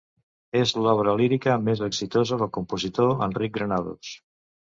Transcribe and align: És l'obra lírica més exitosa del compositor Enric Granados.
És 0.59 0.71
l'obra 0.85 1.13
lírica 1.19 1.57
més 1.67 1.83
exitosa 1.89 2.39
del 2.43 2.51
compositor 2.57 3.13
Enric 3.29 3.57
Granados. 3.59 4.13